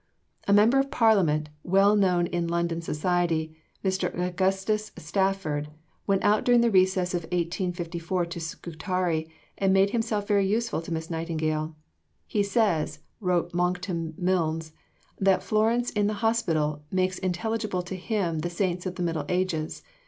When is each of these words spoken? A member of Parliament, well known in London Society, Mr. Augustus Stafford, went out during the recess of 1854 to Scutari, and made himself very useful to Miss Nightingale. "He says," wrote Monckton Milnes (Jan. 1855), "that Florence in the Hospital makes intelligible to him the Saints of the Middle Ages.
A 0.47 0.51
member 0.53 0.79
of 0.79 0.89
Parliament, 0.89 1.49
well 1.61 1.95
known 1.95 2.25
in 2.25 2.47
London 2.47 2.81
Society, 2.81 3.55
Mr. 3.85 4.11
Augustus 4.19 4.91
Stafford, 4.97 5.67
went 6.07 6.23
out 6.23 6.43
during 6.43 6.61
the 6.61 6.71
recess 6.71 7.13
of 7.13 7.21
1854 7.25 8.25
to 8.25 8.39
Scutari, 8.39 9.31
and 9.59 9.71
made 9.71 9.91
himself 9.91 10.27
very 10.27 10.47
useful 10.47 10.81
to 10.81 10.91
Miss 10.91 11.11
Nightingale. 11.11 11.75
"He 12.25 12.41
says," 12.41 13.01
wrote 13.19 13.53
Monckton 13.53 14.15
Milnes 14.17 14.71
(Jan. 15.21 15.33
1855), 15.33 15.39
"that 15.39 15.43
Florence 15.43 15.89
in 15.91 16.07
the 16.07 16.25
Hospital 16.25 16.81
makes 16.91 17.19
intelligible 17.19 17.83
to 17.83 17.95
him 17.95 18.39
the 18.39 18.49
Saints 18.49 18.87
of 18.87 18.95
the 18.95 19.03
Middle 19.03 19.25
Ages. 19.29 19.83